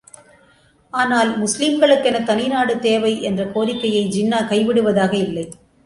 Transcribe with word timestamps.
ஆனால், 0.93 1.31
முஸ்லீம்களுக்கென 1.39 2.23
தனிநாடு 2.23 2.79
தேவை 2.79 3.21
என்ற 3.21 3.45
கோரிக்கையை 3.45 4.03
ஜின்னா 4.07 4.41
கைவிடுவதாக 4.47 5.13
இல்லை. 5.13 5.45